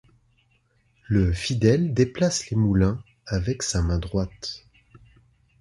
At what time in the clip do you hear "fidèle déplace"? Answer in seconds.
1.31-2.49